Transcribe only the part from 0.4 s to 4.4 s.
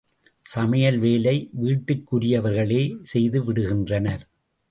சமையல் வேலை வீட்டுக்குரியவர்களே செய்துவிடுகின்றனர்.